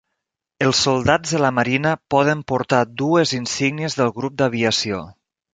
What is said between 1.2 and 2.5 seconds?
de la marina poden